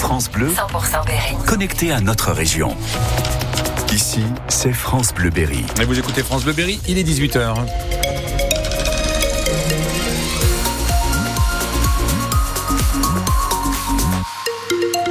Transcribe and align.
France 0.00 0.30
Bleu, 0.30 0.48
100% 0.48 1.04
Berry. 1.04 1.36
connecté 1.46 1.92
à 1.92 2.00
notre 2.00 2.32
région. 2.32 2.74
Ici, 3.92 4.22
c'est 4.48 4.72
France 4.72 5.12
Bleu 5.12 5.28
Berry. 5.28 5.62
Et 5.78 5.84
vous 5.84 5.98
écoutez 5.98 6.22
France 6.22 6.44
Bleu 6.44 6.54
Berry, 6.54 6.80
il 6.88 6.96
est 6.96 7.02
18h. 7.02 7.54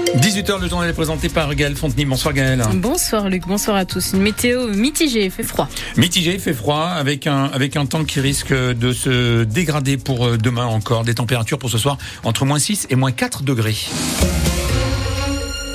«18h, 0.20 0.60
le 0.60 0.68
journal 0.68 0.90
est 0.90 0.94
présenté 0.94 1.30
par 1.30 1.54
Gaël 1.54 1.76
Fontenay. 1.76 2.06
Bonsoir 2.06 2.34
Gaël. 2.34 2.64
Bonsoir 2.74 3.30
Luc, 3.30 3.44
bonsoir 3.48 3.78
à 3.78 3.86
tous. 3.86 4.14
Une 4.14 4.22
météo 4.22 4.68
mitigée, 4.68 5.26
il 5.26 5.32
fait 5.32 5.44
froid. 5.44 5.70
Mitigé, 5.98 6.34
il 6.34 6.40
fait 6.40 6.54
froid, 6.54 6.88
avec 6.88 7.28
un, 7.28 7.46
avec 7.46 7.78
un 7.78 7.86
temps 7.86 8.04
qui 8.04 8.20
risque 8.20 8.52
de 8.52 8.92
se 8.92 9.44
dégrader 9.44 9.98
pour 9.98 10.26
euh, 10.26 10.38
demain 10.38 10.66
encore. 10.66 11.04
Des 11.04 11.14
températures 11.14 11.60
pour 11.60 11.70
ce 11.70 11.78
soir 11.78 12.00
entre 12.24 12.44
moins 12.46 12.58
6 12.60 12.88
et 12.90 12.96
moins 12.96 13.12
4 13.12 13.44
degrés. 13.44 13.78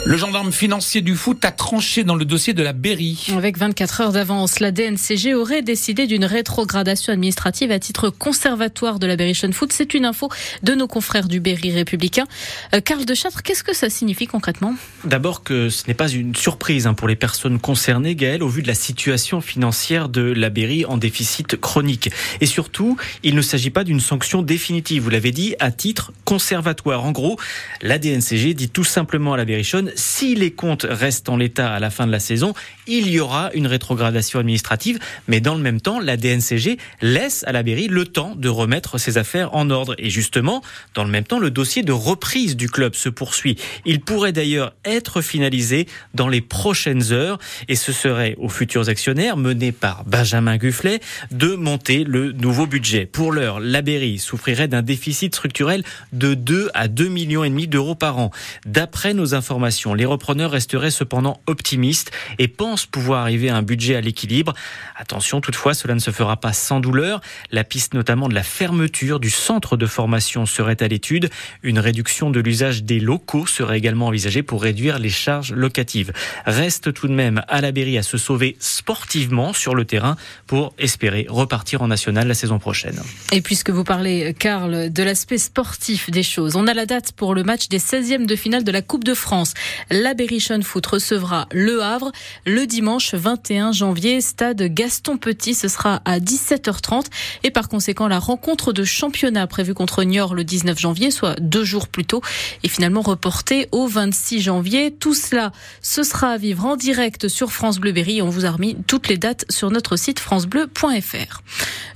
Le 0.07 0.19
gendarme 0.19 0.53
financier 0.53 1.01
du 1.01 1.15
foot 1.15 1.43
a 1.47 1.51
tranché 1.51 2.05
dans 2.05 2.15
le 2.15 2.27
dossier 2.27 2.53
de 2.53 2.63
la 2.63 2.75
Berry. 2.75 3.27
Avec 3.35 3.57
24 3.57 4.01
heures 4.03 4.13
d'avance, 4.13 4.61
la 4.61 4.71
DNCG 4.71 5.35
aurait 5.35 5.63
décidé 5.63 6.07
d'une 6.07 6.27
rétrogradation 6.27 7.11
administrative 7.11 7.71
à 7.71 7.79
titre 7.79 8.11
conservatoire 8.11 8.99
de 8.99 9.07
la 9.07 9.17
Berrichon 9.17 9.51
Foot. 9.53 9.73
C'est 9.73 9.95
une 9.95 10.05
info 10.05 10.29
de 10.63 10.75
nos 10.75 10.87
confrères 10.87 11.27
du 11.27 11.41
Berry 11.41 11.73
républicain. 11.73 12.27
Euh, 12.75 12.83
Karl 12.83 13.07
de 13.07 13.15
Châtre, 13.15 13.43
qu'est-ce 13.43 13.65
que 13.65 13.75
ça 13.75 13.89
signifie 13.89 14.27
concrètement? 14.27 14.75
D'abord 15.05 15.43
que 15.43 15.71
ce 15.71 15.85
n'est 15.89 15.95
pas 15.95 16.11
une 16.11 16.37
surprise 16.37 16.87
hein, 16.87 16.93
pour 16.93 17.09
les 17.09 17.17
personnes 17.17 17.59
concernées, 17.59 18.15
Gaël, 18.15 18.43
au 18.43 18.49
vu 18.49 18.61
de 18.61 18.69
la 18.69 18.75
situation 18.75 19.41
financière 19.41 20.11
de 20.11 20.21
la 20.21 20.51
Berry 20.51 20.85
en 20.85 20.99
déficit 20.99 21.57
chronique. 21.59 22.11
Et 22.43 22.47
surtout, 22.47 22.99
il 23.23 23.35
ne 23.35 23.43
s'agit 23.43 23.71
pas 23.71 23.85
d'une 23.85 24.01
sanction 24.01 24.43
définitive, 24.43 25.03
vous 25.03 25.11
l'avez 25.11 25.33
dit, 25.33 25.55
à 25.61 25.71
titre 25.71 26.13
conservatoire. 26.27 27.05
En 27.07 27.13
gros, 27.13 27.39
la 27.81 27.99
DNCG 27.99 28.53
dit 28.53 28.69
tout 28.69 28.85
simplement 28.85 29.33
à 29.33 29.39
la 29.39 29.47
Berrichonne, 29.47 29.93
si 29.95 30.35
les 30.35 30.51
comptes 30.53 30.87
restent 30.89 31.29
en 31.29 31.37
l'état 31.37 31.73
à 31.73 31.81
la 31.81 31.91
fin 31.91 32.07
de 32.07 32.13
la 32.13 32.21
saison, 32.21 32.55
il 32.87 33.09
y 33.09 33.21
aura 33.21 33.51
une 33.55 33.67
rétrogradation 33.67 34.39
administrative, 34.39 34.99
mais 35.29 35.41
dans 35.41 35.55
le 35.55 35.61
même 35.61 35.81
temps, 35.81 36.01
la 36.01 36.17
DNCG 36.17 36.79
laisse 37.03 37.45
à 37.47 37.53
la 37.53 37.63
Berry 37.63 37.89
le 37.89 38.05
temps 38.07 38.35
de 38.37 38.49
remettre 38.49 38.99
ses 38.99 39.19
affaires 39.19 39.55
en 39.55 39.71
ordre. 39.71 39.95
Et 39.99 40.11
justement, 40.11 40.63
dans 40.95 41.05
le 41.05 41.11
même 41.11 41.25
temps, 41.25 41.39
le 41.39 41.51
dossier 41.51 41.83
de 41.83 41.93
reprise 41.93 42.57
du 42.57 42.69
club 42.69 42.95
se 42.95 43.09
poursuit. 43.09 43.57
Il 43.85 44.01
pourrait 44.01 44.33
d'ailleurs 44.33 44.75
être 44.85 45.21
finalisé 45.21 45.87
dans 46.15 46.29
les 46.29 46.41
prochaines 46.41 47.13
heures, 47.13 47.39
et 47.69 47.77
ce 47.77 47.93
serait 47.93 48.35
aux 48.39 48.49
futurs 48.49 48.89
actionnaires, 48.89 49.37
menés 49.37 49.73
par 49.73 50.05
Benjamin 50.05 50.57
Gufflet, 50.57 51.01
de 51.31 51.55
monter 51.55 52.05
le 52.05 52.33
nouveau 52.33 52.67
budget. 52.67 53.07
Pour 53.07 53.33
l'heure, 53.33 53.61
la 53.61 53.83
Berry 53.83 54.19
souffrirait 54.19 54.69
d'un 54.69 54.83
déficit 54.83 55.35
structurel 55.35 55.83
de 56.13 56.35
2 56.35 56.71
à 56.75 56.89
2 56.89 57.09
millions 57.09 57.45
et 57.45 57.51
demi 57.51 57.69
d'euros 57.69 57.95
par 57.95 58.19
an. 58.19 58.31
D'après 58.67 59.15
nos 59.15 59.35
informations, 59.35 59.84
les 59.93 60.07
repreneurs 60.07 60.53
resteraient 60.53 60.91
cependant 60.91 61.43
optimistes 61.47 62.11
et 62.39 62.49
pensent 62.49 62.87
pouvoir 62.87 63.21
arriver 63.21 63.51
à 63.51 63.57
un 63.57 63.63
budget 63.63 63.97
à 63.97 64.01
l'équilibre. 64.01 64.55
Attention 64.97 65.43
toutefois, 65.43 65.75
cela 65.75 65.95
ne 65.95 66.01
se 66.01 66.11
fera 66.11 66.39
pas 66.39 66.55
sans 66.55 66.81
douleur. 66.81 67.21
La 67.51 67.65
piste 67.65 67.93
notamment 67.93 68.29
de 68.29 68.35
la 68.35 68.43
fermeture 68.43 69.21
du 69.21 69.29
centre 69.29 69.77
de 69.77 69.85
formation 69.85 70.47
serait 70.47 70.83
à 70.83 70.89
l'étude. 70.89 71.29
Une 71.63 71.79
réduction 71.79 72.31
de 72.31 72.41
l'usage 72.41 72.85
des 72.85 73.01
locaux 73.01 73.47
serait 73.47 73.77
également 73.77 74.07
envisagée 74.07 74.43
pour 74.43 74.63
réduire 74.63 74.99
les 74.99 75.11
charges 75.11 75.53
locatives. 75.53 76.13
Reste 76.47 76.95
tout 76.95 77.09
de 77.09 77.13
même 77.13 77.43
à 77.49 77.61
la 77.61 77.75
à 77.75 78.03
se 78.03 78.19
sauver 78.19 78.57
sportivement 78.61 79.53
sur 79.53 79.75
le 79.75 79.85
terrain 79.85 80.17
pour 80.47 80.75
espérer 80.79 81.27
repartir 81.29 81.83
en 81.83 81.89
national 81.89 82.29
la 82.29 82.35
saison 82.35 82.61
prochaine. 82.61 83.01
Et 83.33 83.41
puisque 83.41 83.71
vous 83.71 83.83
parlez, 83.83 84.33
Karl, 84.39 84.93
de 84.93 85.03
l'aspect 85.03 85.39
sportif 85.39 86.09
des 86.09 86.23
choses, 86.23 86.55
on 86.55 86.69
a 86.69 86.75
la 86.75 86.87
date 86.87 87.13
pour 87.13 87.35
le 87.35 87.43
match 87.43 87.69
des 87.69 87.81
16e 87.81 88.27
de 88.27 88.37
finale 88.37 88.63
de 88.63 88.71
la 88.71 88.81
Coupe 88.81 89.03
de 89.03 89.15
France. 89.15 89.55
La 89.91 90.15
Berrichon 90.15 90.61
Foot 90.63 90.87
recevra 90.87 91.47
Le 91.53 91.83
Havre 91.83 92.13
le 92.47 92.67
dimanche 92.67 93.15
21 93.15 93.73
janvier, 93.73 94.21
stade 94.21 94.63
Gaston 94.63 95.17
Petit. 95.17 95.55
Ce 95.55 95.69
sera 95.69 96.03
à 96.05 96.19
17h30 96.19 97.07
et 97.43 97.51
par 97.51 97.69
conséquent 97.69 98.09
la 98.09 98.19
rencontre 98.19 98.73
de 98.73 98.85
championnat 98.85 99.47
prévue 99.47 99.75
contre 99.75 100.05
Niort 100.05 100.35
le 100.35 100.45
19 100.45 100.79
janvier, 100.79 101.11
soit 101.11 101.37
deux 101.41 101.65
jours 101.65 101.89
plus 101.89 102.05
tôt, 102.05 102.23
est 102.63 102.69
finalement 102.69 103.03
reportée 103.03 103.69
au 103.73 103.87
26 103.87 104.41
janvier. 104.41 104.91
Tout 104.91 105.15
cela, 105.15 105.53
ce 105.81 106.03
sera 106.03 106.31
à 106.31 106.37
vivre 106.37 106.65
en 106.65 106.77
direct 106.77 107.29
sur 107.29 107.53
France 107.53 107.79
Bleu 107.79 107.93
Berry. 107.93 108.23
On 108.23 108.29
vous 108.29 108.47
a 108.47 108.51
remis 108.51 108.77
toutes 108.87 109.09
les 109.09 109.17
dates 109.17 109.45
sur 109.51 109.71
notre 109.71 109.97
site 109.97 110.19
francebleu.fr. 110.19 111.43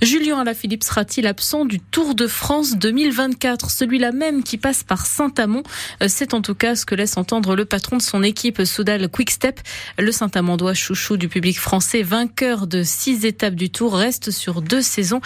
Julien 0.01 0.39
Alaphilippe 0.39 0.83
sera-t-il 0.83 1.27
absent 1.27 1.65
du 1.65 1.79
Tour 1.79 2.15
de 2.15 2.27
France 2.27 2.77
2024, 2.77 3.69
celui-là 3.69 4.11
même 4.11 4.43
qui 4.43 4.57
passe 4.57 4.83
par 4.83 5.05
Saint-Amand 5.05 5.63
C'est 6.07 6.33
en 6.33 6.41
tout 6.41 6.55
cas 6.55 6.75
ce 6.75 6.85
que 6.85 6.95
laisse 6.95 7.17
entendre 7.17 7.55
le 7.55 7.65
patron 7.69 7.97
de 7.97 8.01
son 8.01 8.23
équipe 8.23 8.65
Soudal 8.65 9.07
Quickstep. 9.07 9.61
Le 9.97 10.11
Saint-Amandois 10.11 10.73
chouchou 10.73 11.15
du 11.15 11.29
public 11.29 11.59
français, 11.59 12.03
vainqueur 12.03 12.67
de 12.67 12.83
six 12.83 13.25
étapes 13.25 13.55
du 13.55 13.69
Tour, 13.69 13.95
reste 13.95 14.31
sur 14.31 14.61
deux 14.61 14.81
saisons 14.81 15.21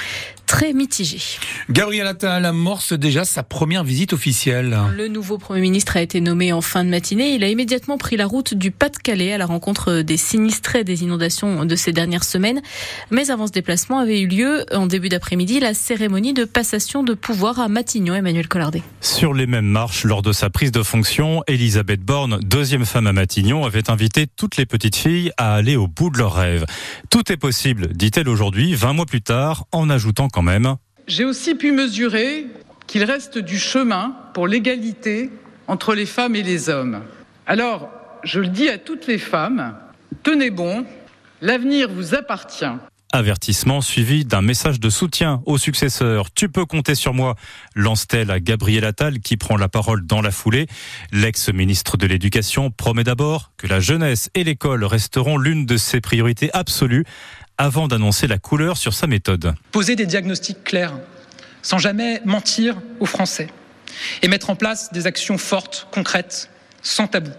très 0.53 0.72
mitigées. 0.72 1.40
Gabriel 1.72 2.06
Attal 2.06 2.46
amorce 2.46 2.94
déjà 2.94 3.25
sa 3.25 3.41
première 3.41 3.84
visite 3.84 4.14
officielle. 4.14 4.78
Le 4.96 5.08
nouveau 5.08 5.40
Premier 5.40 5.62
ministre 5.62 5.97
a 5.97 6.02
été 6.03 6.22
nommé 6.22 6.53
en 6.53 6.62
fin 6.62 6.86
de 6.86 6.91
matinée. 6.91 7.34
Il 7.34 7.44
a 7.44 7.50
immédiatement 7.50 7.97
pris 7.97 8.18
la 8.18 8.28
route 8.28 8.53
du 8.53 8.69
Pas-de-Calais 8.69 9.34
à 9.34 9.40
la 9.40 9.47
rencontre 9.47 10.02
des 10.02 10.16
sinistrés 10.16 10.84
des 10.84 11.02
inondations 11.02 11.66
de 11.66 11.75
ces 11.75 11.92
dernières 11.92 12.24
semaines. 12.24 12.62
Mais 13.09 13.31
avant 13.31 13.47
ce 13.47 13.52
déplacement 13.52 13.97
avait 13.97 14.22
eu 14.22 14.28
lieu 14.28 14.63
en 14.72 14.86
début 14.86 15.09
d'après-midi 15.09 15.59
la 15.59 15.74
cérémonie 15.74 16.34
de 16.34 16.46
passation 16.46 17.02
de 17.02 17.16
pouvoir 17.16 17.59
à 17.59 17.68
Matignon, 17.68 18.13
Emmanuel 18.13 18.47
Collardet. 18.47 18.84
Sur 19.02 19.34
les 19.34 19.47
mêmes 19.47 19.66
marches, 19.66 20.03
lors 20.03 20.22
de 20.22 20.34
sa 20.34 20.52
prise 20.52 20.72
de 20.72 20.84
fonction, 20.84 21.42
Elisabeth 21.47 22.02
Borne, 22.02 22.40
deuxième 22.44 22.86
femme 22.86 23.08
à 23.08 23.13
Matignon, 23.13 23.66
avait 23.66 23.90
invité 23.90 24.28
toutes 24.28 24.58
les 24.58 24.68
petites 24.68 24.97
filles 24.97 25.31
à 25.38 25.56
aller 25.56 25.78
au 25.78 25.88
bout 25.88 26.12
de 26.12 26.19
leurs 26.19 26.36
rêves. 26.36 26.68
Tout 27.09 27.31
est 27.31 27.38
possible, 27.38 27.88
dit-elle 27.88 28.30
aujourd'hui, 28.30 28.75
20 28.75 28.94
mois 28.94 29.08
plus 29.08 29.24
tard, 29.24 29.66
en 29.72 29.90
ajoutant 29.90 30.28
quand 30.28 30.43
même 30.44 30.76
J'ai 31.08 31.26
aussi 31.26 31.56
pu 31.56 31.72
mesurer 31.72 32.46
qu'il 32.88 33.04
reste 33.04 33.40
du 33.40 33.58
chemin 33.58 34.16
pour 34.34 34.48
l'égalité 34.48 35.31
entre 35.68 35.96
les 35.96 36.06
femmes 36.06 36.36
et 36.36 36.44
les 36.44 36.70
hommes. 36.70 37.02
Alors, 37.48 37.90
je 38.24 38.40
le 38.40 38.48
dis 38.48 38.70
à 38.70 38.78
toutes 38.78 39.08
les 39.08 39.18
femmes, 39.18 39.76
tenez 40.24 40.50
bon, 40.50 40.86
l'avenir 41.42 41.90
vous 41.90 42.16
appartient. 42.16 42.66
Avertissement 43.16 43.81
suivi 43.81 44.26
d'un 44.26 44.42
message 44.42 44.80
de 44.80 44.90
soutien 44.90 45.44
au 45.46 45.59
successeur. 45.59 46.31
Tu 46.34 46.50
peux 46.50 46.66
compter 46.66 46.96
sur 46.96 47.14
moi, 47.14 47.36
lance-t-elle 47.75 48.31
à 48.31 48.40
Gabriel 48.40 48.86
Attal 48.86 49.20
qui 49.20 49.38
prend 49.38 49.56
la 49.56 49.70
parole 49.70 50.04
dans 50.08 50.20
la 50.20 50.31
foulée. 50.31 50.66
L'ex-ministre 51.12 51.96
de 51.96 52.08
l'Éducation 52.08 52.72
promet 52.72 53.04
d'abord 53.04 53.52
que 53.58 53.68
la 53.68 53.80
jeunesse 53.80 54.31
et 54.34 54.44
l'école 54.44 54.84
resteront 54.84 55.38
l'une 55.38 55.68
de 55.68 55.78
ses 55.78 56.02
priorités 56.02 56.50
absolues 56.54 57.06
avant 57.58 57.88
d'annoncer 57.88 58.28
la 58.28 58.38
couleur 58.38 58.78
sur 58.78 58.94
sa 58.94 59.08
méthode. 59.08 59.53
Poser 59.72 59.96
des 59.96 60.06
diagnostics 60.06 60.64
clairs, 60.64 60.94
sans 61.62 61.78
jamais 61.78 62.22
mentir 62.25 62.81
aux 63.00 63.06
Français, 63.06 63.47
et 64.22 64.28
mettre 64.28 64.50
en 64.50 64.56
place 64.56 64.91
des 64.91 65.08
actions 65.08 65.38
fortes, 65.38 65.88
concrètes, 65.92 66.50
sans 66.81 67.08
tabou. 67.08 67.31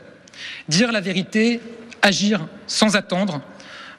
Dire 0.69 0.93
la 0.93 1.01
vérité, 1.01 1.61
agir 2.03 2.47
sans 2.67 2.97
attendre, 2.97 3.41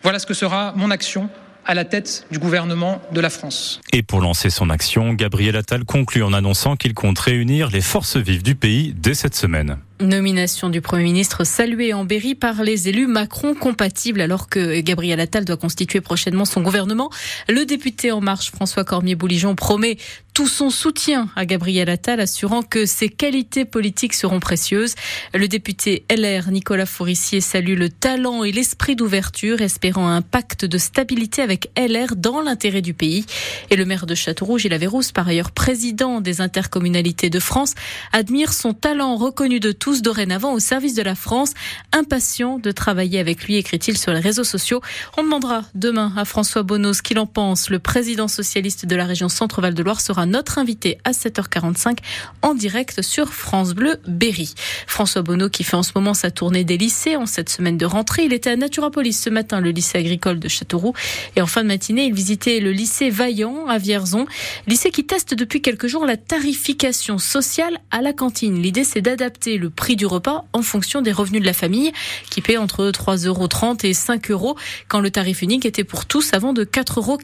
voilà 0.04 0.20
ce 0.20 0.26
que 0.26 0.34
sera 0.34 0.74
mon 0.76 0.92
action 0.92 1.30
à 1.66 1.74
la 1.74 1.84
tête 1.84 2.28
du 2.32 2.40
gouvernement 2.40 3.02
de 3.12 3.20
la 3.20 3.30
France. 3.30 3.82
Et 3.92 4.04
pour 4.04 4.22
lancer 4.22 4.50
son 4.50 4.70
action, 4.70 5.14
Gabriel 5.14 5.56
Attal 5.56 5.84
conclut 5.84 6.24
en 6.24 6.32
annonçant 6.32 6.76
qu'il 6.76 6.94
compte 6.94 7.18
réunir 7.18 7.70
les 7.72 7.82
forces 7.82 8.18
vives 8.18 8.44
du 8.44 8.56
pays 8.56 8.94
dès 8.96 9.16
cette 9.16 9.36
semaine. 9.36 9.78
Nomination 10.02 10.70
du 10.70 10.82
Premier 10.82 11.04
ministre 11.04 11.46
saluée 11.46 11.94
en 11.94 12.04
Berry 12.04 12.36
par 12.36 12.64
les 12.64 12.90
élus 12.90 13.08
Macron 13.08 13.56
compatibles 13.56 14.20
alors 14.20 14.50
que 14.50 14.82
Gabriel 14.82 15.22
Attal 15.22 15.46
doit 15.46 15.56
constituer 15.56 16.02
prochainement 16.02 16.44
son 16.44 16.62
gouvernement. 16.62 17.10
Le 17.48 17.66
député 17.66 18.12
En 18.12 18.20
Marche 18.20 18.52
François 18.52 18.84
Cormier-Bouligeon 18.84 19.56
promet 19.56 19.98
tout 20.34 20.50
son 20.50 20.70
soutien 20.70 21.30
à 21.38 21.46
Gabriel 21.46 21.90
Attal, 21.90 22.20
assurant 22.20 22.62
que 22.62 22.86
ses 22.86 23.08
qualités 23.08 23.64
politiques 23.64 24.14
seront 24.14 24.42
précieuses. 24.42 24.96
Le 25.34 25.48
député 25.48 26.04
LR 26.12 26.52
Nicolas 26.52 26.86
Forissier 26.86 27.40
salue 27.40 27.78
le 27.78 27.90
talent 27.90 28.44
et 28.44 28.52
l'esprit 28.52 28.98
d'ouverture, 28.98 29.62
espérant 29.62 30.10
un 30.10 30.22
pacte 30.22 30.66
de 30.66 30.78
stabilité 30.78 31.42
avec 31.42 31.72
LR 31.78 32.18
dans 32.18 32.42
l'intérêt 32.42 32.82
du 32.82 32.94
pays. 32.94 33.26
Et 33.70 33.78
le 33.78 33.86
maire 33.86 34.06
de 34.06 34.14
Châteaurouge, 34.14 34.64
Gilles 34.64 34.74
Averrousse, 34.74 35.14
par 35.14 35.30
ailleurs 35.30 35.52
président 35.52 36.20
des 36.20 36.42
intercommunalités 36.42 37.30
de 37.30 37.40
France, 37.40 37.74
admire 38.12 38.52
son 38.52 38.74
talent 38.74 39.16
reconnu 39.16 39.62
de 39.62 39.72
tous 39.72 39.85
dorénavant 39.94 40.54
au 40.54 40.60
service 40.60 40.96
de 40.96 41.02
la 41.04 41.16
France, 41.16 41.54
impatient 41.92 42.58
de 42.58 42.72
travailler 42.72 43.20
avec 43.20 43.44
lui, 43.44 43.56
écrit-il 43.56 43.98
sur 43.98 44.12
les 44.12 44.20
réseaux 44.20 44.44
sociaux. 44.44 44.82
On 45.18 45.24
demandera 45.24 45.64
demain 45.76 46.12
à 46.18 46.26
François 46.26 46.64
Bonneau 46.64 46.94
ce 46.94 47.02
qu'il 47.02 47.20
en 47.20 47.28
pense. 47.28 47.70
Le 47.70 47.80
président 47.80 48.28
socialiste 48.28 48.86
de 48.86 48.96
la 48.96 49.06
région 49.06 49.30
Centre-Val 49.30 49.74
de 49.74 49.84
Loire 49.84 50.02
sera 50.02 50.26
notre 50.26 50.58
invité 50.58 50.98
à 51.04 51.12
7h45 51.12 51.98
en 52.42 52.54
direct 52.54 53.02
sur 53.02 53.34
France 53.34 53.74
Bleu 53.74 53.98
Berry. 54.08 54.54
François 54.88 55.22
Bonneau 55.22 55.50
qui 55.50 55.64
fait 55.64 55.76
en 55.76 55.84
ce 55.84 55.92
moment 55.96 56.14
sa 56.14 56.32
tournée 56.32 56.64
des 56.64 56.78
lycées 56.78 57.16
en 57.16 57.26
cette 57.26 57.50
semaine 57.50 57.78
de 57.78 57.86
rentrée. 57.86 58.26
Il 58.26 58.34
était 58.34 58.50
à 58.50 58.56
Naturapolis 58.56 59.14
ce 59.14 59.30
matin, 59.30 59.60
le 59.60 59.72
lycée 59.72 59.98
agricole 59.98 60.40
de 60.40 60.48
Châteauroux. 60.48 60.94
Et 61.36 61.42
en 61.42 61.48
fin 61.48 61.62
de 61.62 61.68
matinée, 61.68 62.06
il 62.06 62.14
visitait 62.14 62.60
le 62.60 62.72
lycée 62.72 63.10
Vaillant 63.10 63.68
à 63.68 63.78
Vierzon, 63.78 64.26
lycée 64.68 64.92
qui 64.92 65.06
teste 65.06 65.34
depuis 65.34 65.62
quelques 65.62 65.88
jours 65.88 66.06
la 66.06 66.18
tarification 66.18 67.18
sociale 67.18 67.80
à 67.92 68.02
la 68.02 68.14
cantine. 68.14 68.62
L'idée, 68.62 68.84
c'est 68.84 69.02
d'adapter 69.02 69.58
le 69.58 69.70
prix 69.76 69.96
du 69.96 70.06
repas 70.06 70.46
en 70.54 70.62
fonction 70.62 71.02
des 71.02 71.12
revenus 71.12 71.42
de 71.42 71.46
la 71.46 71.54
famille, 71.54 71.92
qui 72.30 72.42
paie 72.42 72.58
entre 72.58 72.92
3,30 72.92 73.28
euros 73.28 73.48
et 73.84 73.94
5 73.94 74.32
euros, 74.32 74.58
quand 74.88 75.00
le 75.00 75.12
tarif 75.12 75.42
unique 75.42 75.66
était 75.66 75.84
pour 75.84 76.06
tous 76.06 76.34
avant 76.34 76.54
de 76.54 76.64
4,40 76.64 76.98
euros. 76.98 77.20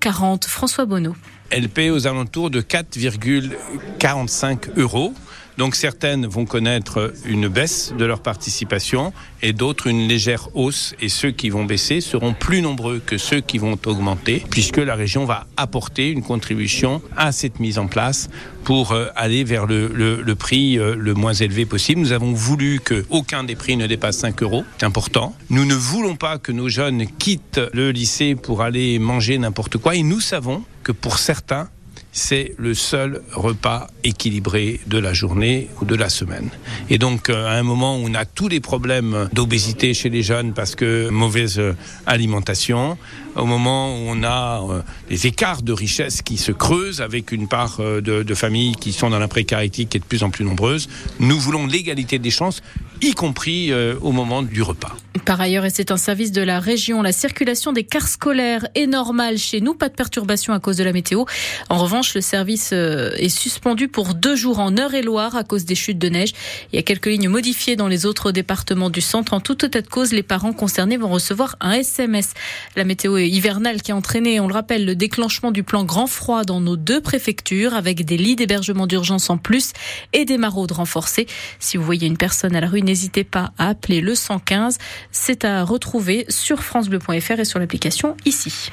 François 0.48 0.86
Bonneau. 0.86 1.16
Elle 1.50 1.70
paie 1.70 1.90
aux 1.90 2.08
alentours 2.08 2.50
de 2.50 2.62
4,45 2.62 4.78
euros. 4.78 5.14
Donc 5.62 5.76
certaines 5.76 6.26
vont 6.26 6.46
connaître 6.46 7.14
une 7.24 7.48
baisse 7.48 7.94
de 7.96 8.04
leur 8.04 8.22
participation 8.22 9.14
et 9.44 9.54
d'autres 9.54 9.86
une 9.86 10.08
légère 10.08 10.50
hausse. 10.56 10.96
Et 11.00 11.08
ceux 11.08 11.30
qui 11.30 11.52
vont 11.52 11.66
baisser 11.66 12.02
seront 12.02 12.34
plus 12.34 12.64
nombreux 12.64 12.98
que 12.98 13.20
ceux 13.20 13.42
qui 13.42 13.60
vont 13.60 13.78
augmenter, 13.86 14.44
puisque 14.50 14.78
la 14.78 14.96
région 14.96 15.24
va 15.26 15.46
apporter 15.58 16.10
une 16.10 16.24
contribution 16.24 17.04
à 17.16 17.32
cette 17.32 17.60
mise 17.60 17.78
en 17.78 17.86
place 17.86 18.28
pour 18.64 18.92
euh, 18.92 19.10
aller 19.16 19.44
vers 19.44 19.68
le, 19.68 20.34
prix 20.34 20.80
euh, 20.80 20.96
le 20.96 21.14
moins 21.14 21.36
élevé 21.36 21.68
possible. 21.68 22.02
Nous 22.02 22.12
avons 22.12 22.34
voulu 22.34 22.80
que 22.84 23.06
aucun 23.12 23.44
des 23.44 23.56
prix 23.56 23.78
ne 23.78 23.86
dépasse 23.86 24.18
5 24.18 24.42
euros. 24.42 24.66
C'est 24.80 24.88
important. 24.88 25.36
Nous 25.52 25.66
ne 25.66 25.76
voulons 25.76 26.16
pas 26.16 26.40
que 26.40 26.52
nos 26.52 26.70
jeunes 26.70 27.06
quittent 27.20 27.62
le 27.72 27.92
lycée 27.92 28.34
pour 28.34 28.64
aller 28.64 28.98
manger 28.98 29.38
n'importe 29.38 29.78
quoi. 29.78 29.94
Et 29.94 30.02
nous 30.02 30.22
savons 30.22 30.64
que 30.82 30.92
pour 30.92 31.20
certains, 31.20 31.70
c'est 32.12 32.54
le 32.58 32.74
seul 32.74 33.22
repas 33.32 33.88
équilibré 34.04 34.80
de 34.88 34.98
la 34.98 35.14
journée 35.14 35.70
ou 35.82 35.86
de 35.86 35.96
la 35.96 36.10
semaine. 36.10 36.50
Et 36.90 36.98
donc, 36.98 37.30
euh, 37.30 37.48
à 37.48 37.54
un 37.54 37.64
moment 37.64 37.98
où 37.98 38.02
on 38.06 38.14
a 38.14 38.26
tous 38.26 38.48
les 38.48 38.60
problèmes 38.60 39.30
d'obésité 39.34 39.94
chez 39.94 40.10
les 40.10 40.24
jeunes 40.24 40.54
parce 40.54 40.76
que 40.76 41.10
mauvaise 41.10 41.62
alimentation, 42.06 42.98
au 43.36 43.46
moment 43.46 43.96
où 43.96 44.08
on 44.08 44.24
a 44.24 44.62
euh, 44.62 44.82
des 45.10 45.28
écarts 45.28 45.62
de 45.62 45.74
richesse 45.74 46.22
qui 46.22 46.38
se 46.38 46.52
creusent 46.52 47.02
avec 47.02 47.32
une 47.32 47.48
part 47.48 47.78
euh, 47.80 48.02
de, 48.02 48.24
de 48.24 48.36
familles 48.36 48.76
qui 48.76 48.92
sont 48.92 49.10
dans 49.10 49.20
la 49.20 49.28
précarité 49.28 49.86
qui 49.86 49.98
est 49.98 50.00
de 50.00 50.06
plus 50.06 50.24
en 50.24 50.30
plus 50.30 50.44
nombreuse, 50.44 50.90
nous 51.20 51.40
voulons 51.40 51.66
l'égalité 51.68 52.20
des 52.20 52.32
chances, 52.32 52.62
y 53.02 53.14
compris 53.14 53.74
au 53.74 54.12
moment 54.12 54.42
du 54.42 54.62
repas. 54.62 54.96
Par 55.26 55.40
ailleurs, 55.40 55.66
et 55.66 55.70
c'est 55.70 55.92
un 55.92 55.98
service 55.98 56.32
de 56.32 56.42
la 56.42 56.60
région, 56.60 57.02
la 57.02 57.12
circulation 57.12 57.74
des 57.74 57.84
cars 57.84 58.08
scolaires 58.08 58.66
est 58.76 58.88
normale 58.88 59.38
chez 59.38 59.62
nous, 59.62 59.76
pas 59.76 59.88
de 59.88 59.94
perturbation 59.94 60.54
à 60.54 60.60
cause 60.60 60.78
de 60.78 60.84
la 60.84 60.94
météo. 60.94 61.26
En 61.70 61.78
revanche, 61.78 62.16
le 62.16 62.22
service 62.22 62.72
est 62.72 63.30
suspendu 63.30 63.88
pour 63.88 64.16
deux 64.16 64.36
jours 64.36 64.60
en 64.60 64.72
Eure-et-Loire 64.76 65.36
à 65.36 65.44
cause 65.44 65.66
des 65.66 65.76
chutes 65.76 66.00
de 66.00 66.10
neige. 66.10 66.34
Il 66.72 66.78
y 66.78 66.80
a 66.80 66.82
quelques 66.82 67.06
lignes 67.06 67.30
modifiées 67.30 67.76
dans 67.76 67.88
les 67.88 68.06
autres 68.06 68.32
départements 68.32 68.90
du 68.90 69.02
centre. 69.02 69.34
En 69.34 69.42
tout 69.42 69.64
état 69.66 69.82
de 69.82 69.88
cause, 69.88 70.12
les 70.12 70.24
parents 70.24 70.54
concernés 70.54 70.98
vont 70.98 71.10
recevoir 71.10 71.56
un 71.60 71.74
SMS. 71.74 72.34
La 72.76 72.84
météo 72.84 73.18
hivernale 73.18 73.82
qui 73.82 73.92
a 73.92 73.96
entraîné, 73.96 74.40
on 74.40 74.48
le 74.48 74.54
rappelle, 74.54 74.86
le 74.86 74.96
déclenchement 74.96 75.52
du 75.52 75.64
plan 75.64 75.84
grand 75.84 76.08
froid 76.08 76.44
dans 76.46 76.62
nos 76.62 76.78
deux 76.78 77.02
préfectures 77.02 77.76
avec 77.76 78.06
des 78.06 78.18
lits 78.18 78.36
d'hébergement 78.36 78.88
d'urgence 78.88 79.30
en 79.30 79.38
plus 79.38 79.74
et 80.14 80.26
des 80.26 80.38
maraudes 80.38 80.72
renforcées. 80.72 81.28
Si 81.60 81.78
vous 81.78 81.84
voyez 81.84 82.08
une 82.08 82.18
personne 82.18 82.56
à 82.56 82.62
la 82.62 82.68
rue, 82.68 82.82
n'hésitez 82.92 83.24
pas 83.24 83.54
à 83.58 83.70
appeler 83.70 84.02
le 84.02 84.16
115. 84.16 84.78
C'est 85.12 85.46
à 85.46 85.64
retrouver 85.64 86.26
sur 86.28 86.62
francebleu.fr 86.62 87.40
et 87.40 87.46
sur 87.46 87.60
l'application 87.60 88.18
ici. 88.26 88.72